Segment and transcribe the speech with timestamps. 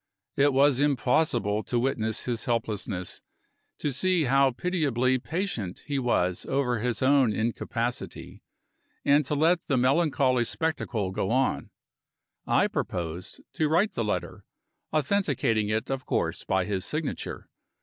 [0.35, 3.21] It was impossible to witness his helplessness,
[3.77, 8.41] to see how pitiably patient he was over his own incapacity,
[9.05, 11.69] and to let the melancholy spectacle go on.
[12.47, 14.43] I proposed to write the letter;
[14.91, 17.47] authenticating it, of course, by his signature.